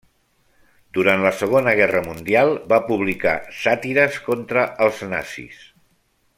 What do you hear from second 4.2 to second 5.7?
contra els nazis.